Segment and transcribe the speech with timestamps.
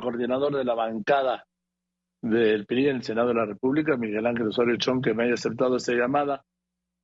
[0.00, 1.44] coordinador de la bancada
[2.20, 5.34] del PRI en el Senado de la República, Miguel Ángel Osorio Chón, que me haya
[5.34, 6.44] aceptado esta llamada.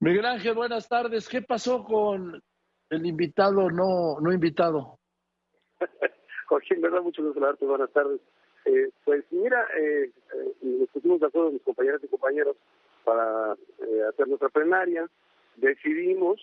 [0.00, 1.28] Miguel Ángel, buenas tardes.
[1.28, 2.42] ¿Qué pasó con
[2.90, 4.98] el invitado no, no invitado?
[6.46, 7.64] Joaquín, me da mucho gusto saludarte.
[7.64, 8.20] Buenas tardes.
[8.64, 12.56] Eh, pues mira, eh, eh, nos mis compañeras y compañeros
[13.04, 15.08] para eh, hacer nuestra plenaria.
[15.56, 16.40] Decidimos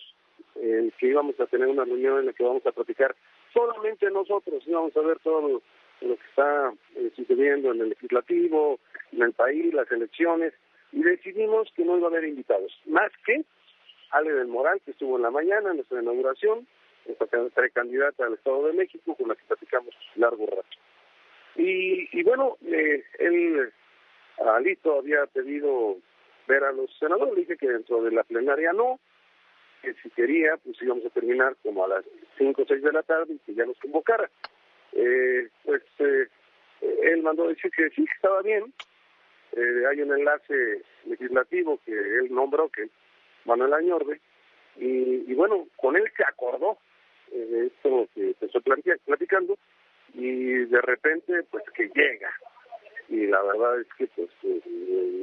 [0.54, 3.14] eh, que íbamos a tener una reunión en la que vamos a platicar
[3.52, 5.62] solamente nosotros, íbamos a ver todo lo,
[6.02, 8.78] lo que está eh, sucediendo en el legislativo,
[9.12, 10.52] en el país, las elecciones,
[10.92, 13.44] y decidimos que no iba a haber invitados, más que
[14.10, 16.66] Ale del Moral, que estuvo en la mañana en nuestra inauguración,
[17.54, 20.68] precandidata al Estado de México, con la que platicamos largo rato.
[21.56, 23.72] Y, y bueno, eh, él,
[24.38, 25.96] Alito, había pedido
[26.46, 29.00] ver a los senadores, le dije que dentro de la plenaria no,
[29.82, 32.04] que si quería, pues íbamos a terminar como a las
[32.38, 34.30] 5 o 6 de la tarde y que ya nos convocara.
[34.92, 36.28] Eh, pues eh,
[37.02, 38.72] él mandó decir que sí, que estaba bien.
[39.52, 42.88] Eh, hay un enlace legislativo que él nombró, que
[43.44, 44.20] Manuel Añorbe,
[44.76, 46.78] y, bueno, con él se acordó
[47.30, 48.62] eh, esto que te estoy
[49.04, 49.58] platicando,
[50.14, 52.32] y de repente, pues que llega.
[53.08, 54.60] Y la verdad es que pues eh,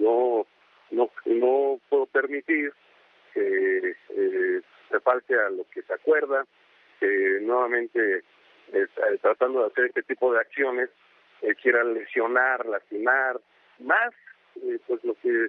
[0.01, 0.45] no,
[0.91, 2.71] no, no puedo permitir
[3.33, 3.95] que
[4.89, 6.45] se falte a lo que se acuerda,
[6.99, 8.23] que nuevamente
[8.73, 8.87] eh,
[9.21, 10.89] tratando de hacer este tipo de acciones
[11.41, 13.39] eh, quieran lesionar, lastimar,
[13.79, 14.13] más
[14.63, 15.47] eh, pues lo que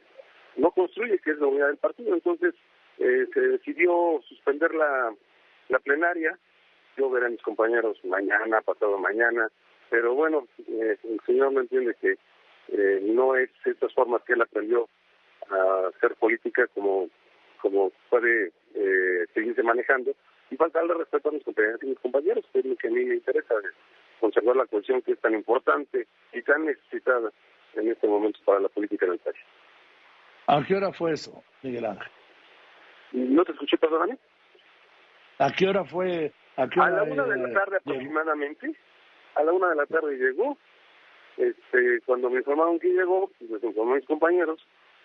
[0.57, 2.15] no construye, que es la unidad del partido.
[2.15, 2.55] Entonces
[2.99, 5.13] eh, se decidió suspender la,
[5.85, 6.39] plenaria.
[6.97, 9.49] Yo veré a mis compañeros mañana, pasado mañana,
[9.89, 12.17] pero bueno, eh, el señor no entiende que
[13.03, 14.89] no es estas formas que él aprendió
[15.51, 17.09] a hacer política como
[17.61, 18.53] como puede
[19.35, 20.13] seguirse manejando
[20.51, 23.05] y faltarle respeto a mis compañeros y mis compañeros, que es lo que a mí
[23.05, 23.55] me interesa,
[24.19, 27.31] conservar la cohesión que es tan importante y tan necesitada
[27.75, 29.37] en este momento para la política en el país.
[30.47, 32.11] ¿A qué hora fue eso, Miguel Ángel?
[33.13, 34.19] ¿No te escuché, perdóname?
[35.39, 36.33] ¿A qué hora fue?
[36.57, 37.91] ¿A, qué a hora, la una de eh, la tarde llegó?
[37.91, 38.75] aproximadamente,
[39.37, 40.59] a la una de la tarde llegó,
[41.37, 44.61] este, cuando me informaron que llegó, pues informó a mis compañeros,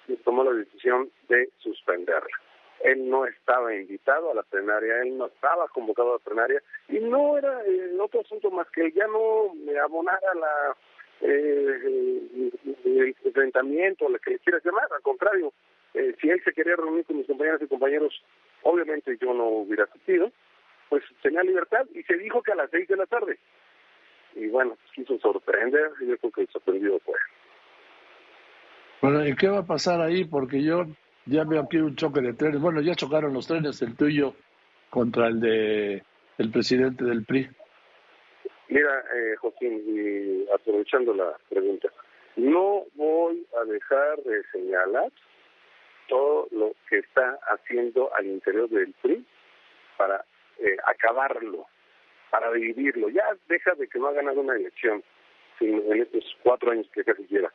[0.08, 2.38] y tomó la decisión de suspenderla.
[2.81, 7.00] Él no estaba invitado a la plenaria, él no estaba convocado a la plenaria, y
[7.00, 10.75] no era eh, otro asunto más que ya no me abonara la
[11.22, 12.52] eh,
[12.85, 15.53] el enfrentamiento, lo que le quieras llamar, al contrario,
[15.94, 18.14] eh, si él se quería reunir con mis compañeras y compañeros,
[18.64, 20.31] obviamente yo no hubiera asistido,
[20.90, 23.40] pues tenía libertad y se dijo que a las seis de la tarde.
[24.35, 27.16] Y bueno, pues quiso sorprender y yo creo que el sorprendido fue.
[29.02, 30.25] Bueno, ¿y qué va a pasar ahí?
[30.25, 30.85] Porque yo
[31.25, 32.62] ya veo aquí un choque de trenes.
[32.62, 34.36] Bueno, ya chocaron los trenes, el tuyo
[34.90, 36.03] contra el de
[36.38, 37.50] el presidente del PRI.
[38.68, 41.90] Mira, eh, Joaquín, y aprovechando la pregunta,
[42.35, 45.12] no voy a dejar de señalar
[46.08, 49.25] todo lo que está haciendo al interior del PRI
[49.97, 50.25] para
[50.59, 51.66] eh, acabarlo,
[52.30, 53.09] para dividirlo.
[53.09, 55.03] Ya deja de que no ha ganado una elección
[55.62, 57.52] en estos cuatro años que casi lleva,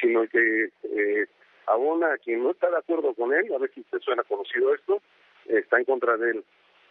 [0.00, 1.26] sino que eh,
[1.66, 4.74] abona a quien no está de acuerdo con él, a ver si te suena conocido
[4.74, 5.00] esto,
[5.46, 6.44] está en contra de él.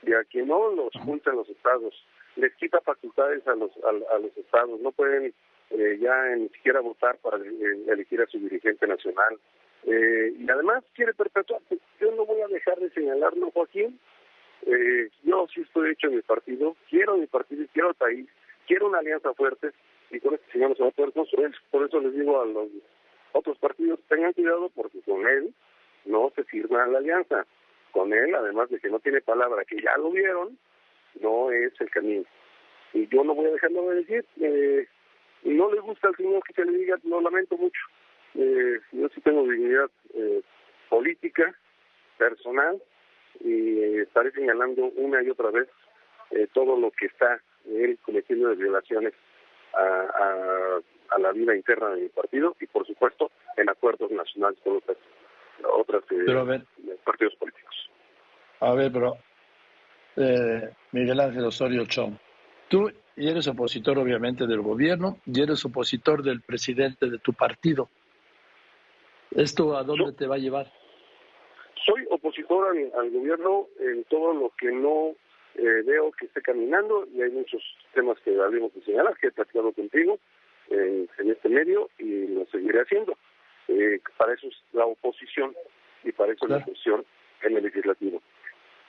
[0.05, 1.93] Y a quien no, los junta en los estados,
[2.35, 5.33] les quita facultades a los, a, a los estados, no pueden
[5.69, 9.39] eh, ya ni siquiera votar para eh, elegir a su dirigente nacional.
[9.85, 11.61] Eh, y además quiere perpetuar,
[11.99, 13.99] yo no voy a dejar de señalarlo, Joaquín,
[14.65, 18.27] eh, yo sí estoy hecho en mi partido, quiero mi partido, quiero el país,
[18.65, 19.71] quiero una alianza fuerte
[20.09, 21.51] y con este señor no se va a poder construir.
[21.69, 22.69] Por eso les digo a los
[23.33, 25.53] otros partidos, tengan cuidado porque con él
[26.05, 27.45] no se firma la alianza.
[27.91, 30.57] Con él, además de que no tiene palabra, que ya lo vieron,
[31.21, 32.25] no es el camino.
[32.93, 34.25] Y yo no voy a dejarlo de decir.
[34.41, 34.87] Eh,
[35.43, 37.81] no le gusta al señor que se le diga, lo lamento mucho.
[38.35, 40.41] Eh, yo sí tengo dignidad eh,
[40.89, 41.53] política,
[42.17, 42.81] personal,
[43.39, 45.67] y eh, estaré señalando una y otra vez
[46.31, 49.13] eh, todo lo que está él cometiendo de violaciones
[49.73, 50.79] a, a,
[51.15, 54.97] a, la vida interna de mi partido y, por supuesto, en acuerdos nacionales con otras,
[55.73, 57.89] otras eh, partidos políticos.
[58.59, 59.17] a ver, pero
[60.17, 62.15] eh, Miguel Ángel Osorio Chong,
[62.69, 67.89] tú y eres opositor obviamente del gobierno y eres opositor del presidente de tu partido.
[69.31, 70.71] ¿Esto a dónde te va a llevar?
[71.85, 75.15] Soy opositor al, al gobierno en todo lo que no
[75.55, 77.61] eh, veo que esté caminando y hay muchos
[77.93, 80.19] temas que habríamos de señalar, que he platicado contigo
[80.69, 83.17] en, en este medio y lo seguiré haciendo.
[83.67, 85.55] Eh, para eso es la oposición
[86.03, 87.05] y para eso es la función
[87.43, 88.21] en el legislativo.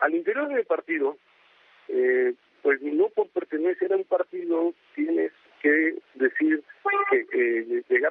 [0.00, 1.16] Al interior del partido,
[1.88, 6.62] eh, pues no por pertenecer a un partido tienes que decir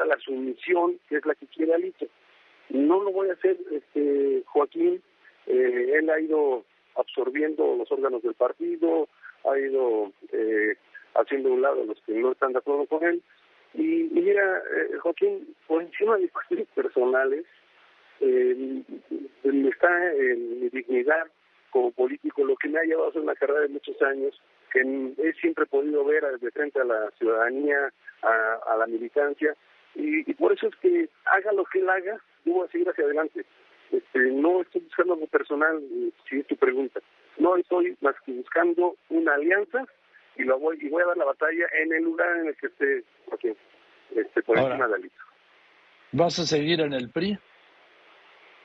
[0.01, 2.07] a la sumisión, que es la que quiere Alito.
[2.69, 5.01] No lo voy a hacer, este, Joaquín.
[5.45, 6.63] Eh, él ha ido
[6.95, 9.07] absorbiendo los órganos del partido,
[9.45, 10.75] ha ido eh,
[11.15, 13.21] haciendo un lado a los que no están de acuerdo con él.
[13.73, 17.45] Y, mira, eh, Joaquín, por encima de cuestiones personales,
[18.19, 18.83] eh,
[19.43, 21.27] está en mi dignidad
[21.71, 24.39] como político, lo que me ha llevado a hacer una carrera de muchos años,
[24.71, 24.81] que
[25.17, 27.91] he siempre podido ver de frente a la ciudadanía,
[28.21, 29.55] a, la militancia,
[29.95, 33.05] y, por eso es que haga lo que él haga, yo voy a seguir hacia
[33.05, 33.45] adelante.
[33.91, 35.81] Este, no estoy buscando algo personal,
[36.29, 36.99] si es tu pregunta.
[37.37, 39.85] No estoy más que buscando una alianza
[40.35, 42.67] y lo voy y voy a dar la batalla en el lugar en el que
[42.67, 43.55] esté okay,
[44.15, 45.15] este, por encima de Alito.
[46.11, 47.37] ¿Vas a seguir en el PRI?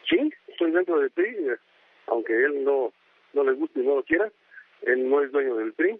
[0.09, 1.37] Sí, estoy dentro del PRI,
[2.07, 2.93] aunque él no,
[3.33, 4.31] no le guste y no lo quiera.
[4.83, 5.99] Él no es dueño del PRI.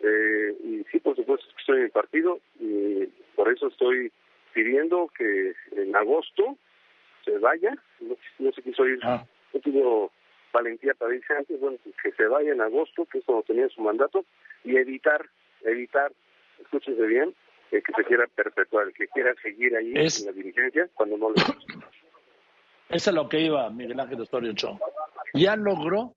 [0.00, 3.06] Eh, y sí, por supuesto que estoy en el partido y
[3.36, 4.12] por eso estoy
[4.52, 6.56] pidiendo que en agosto
[7.24, 7.76] se vaya.
[8.38, 9.24] No, sé quiso ir, ah.
[9.52, 10.12] no tuvo
[10.52, 13.80] valentía para irse antes, bueno, que se vaya en agosto, que es cuando tenía su
[13.80, 14.24] mandato,
[14.64, 15.24] y evitar,
[15.62, 16.12] evitar,
[16.60, 17.34] escúchese bien,
[17.70, 21.42] que se quiera perpetuar, que quiera seguir ahí en la dirigencia cuando no le
[22.88, 24.78] Eso es lo que iba Miguel Ángel Osorio Chong.
[25.34, 26.14] Ya logró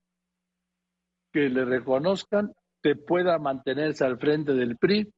[1.32, 2.52] que le reconozcan
[2.82, 5.12] que pueda mantenerse al frente del PRI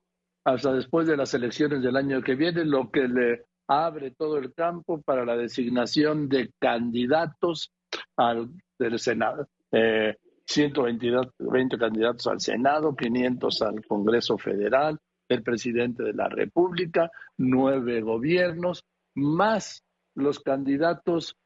[0.45, 4.55] hasta después de las elecciones del año que viene, lo que le abre todo el
[4.55, 7.73] campo para la designación de candidatos
[8.17, 8.49] al
[8.79, 9.47] del Senado.
[9.71, 10.17] Eh,
[10.51, 14.99] 120 candidatos al Senado, 500 al Congreso Federal,
[15.29, 17.09] el presidente de la República,
[17.39, 19.85] nueve gobiernos, más
[20.17, 21.37] los candidatos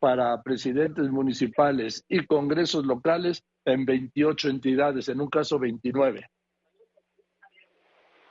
[0.00, 6.26] para presidentes municipales y congresos locales en 28 entidades, en un caso 29.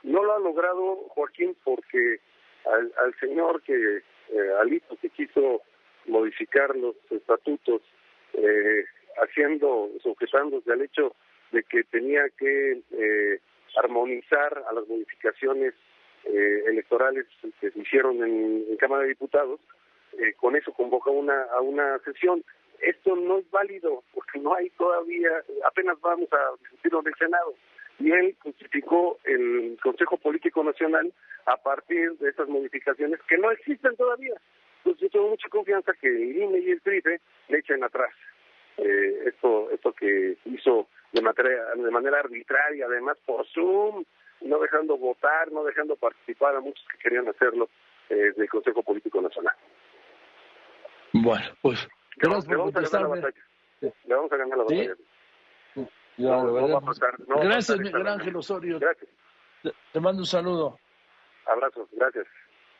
[0.02, 2.18] No lo ha logrado Joaquín porque
[2.66, 5.62] al, señor que, eh, Alito, que quiso
[6.06, 7.82] modificar los estatutos,
[8.32, 8.84] eh,
[9.22, 11.14] haciendo, sujetándose al hecho
[11.52, 13.40] de que tenía que eh,
[13.76, 15.74] armonizar a las modificaciones
[16.24, 17.26] eh, electorales
[17.60, 19.60] que se hicieron en, Cámara de Diputados,
[20.18, 22.44] eh, con eso convoca una, a una sesión.
[22.80, 25.30] Esto no es válido porque no hay todavía,
[25.64, 27.54] apenas vamos a discutirlo en el Senado.
[27.98, 31.12] Y él justificó el Consejo Político Nacional
[31.46, 34.34] a partir de esas modificaciones que no existen todavía.
[34.78, 38.10] Entonces yo tengo mucha confianza que el INE y el TRIFE le echen atrás.
[38.76, 44.04] Eh, esto esto que hizo de manera, de manera arbitraria, además por Zoom,
[44.40, 47.68] no dejando votar, no dejando participar a muchos que querían hacerlo
[48.08, 49.54] eh, del Consejo Político Nacional.
[51.12, 51.86] Bueno, pues
[52.20, 53.44] le vamos, a ganar la batalla.
[53.80, 54.96] Le vamos a ganar la batalla.
[57.26, 58.78] Gracias, Miguel Ángel Osorio.
[58.78, 59.10] Gracias.
[59.92, 60.78] Te mando un saludo.
[61.46, 62.26] Abrazos, gracias.